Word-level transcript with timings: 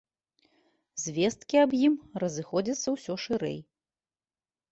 Звесткі 1.03 1.57
аб 1.65 1.71
ім 1.87 1.93
разыходзяцца 2.23 2.87
ўсё 2.95 3.13
шырэй. 3.27 3.57